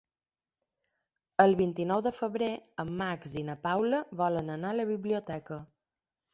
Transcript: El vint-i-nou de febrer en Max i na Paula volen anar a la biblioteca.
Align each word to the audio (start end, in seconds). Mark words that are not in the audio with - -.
El 1.43 1.53
vint-i-nou 1.59 2.01
de 2.07 2.13
febrer 2.21 2.49
en 2.85 2.95
Max 3.03 3.37
i 3.43 3.45
na 3.53 3.59
Paula 3.69 4.03
volen 4.25 4.53
anar 4.59 4.75
a 4.75 4.81
la 4.83 4.91
biblioteca. 4.97 5.63